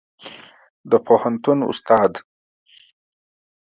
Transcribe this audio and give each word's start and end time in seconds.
د 0.89 0.91
پوهنتون 1.05 1.59
استاد 1.71 2.13